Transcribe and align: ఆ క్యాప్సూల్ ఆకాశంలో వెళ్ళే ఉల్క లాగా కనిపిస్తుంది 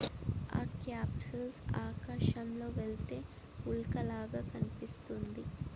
ఆ 0.49 0.61
క్యాప్సూల్ 0.77 1.51
ఆకాశంలో 1.81 2.67
వెళ్ళే 2.77 3.19
ఉల్క 3.65 3.95
లాగా 4.09 4.41
కనిపిస్తుంది 4.51 5.45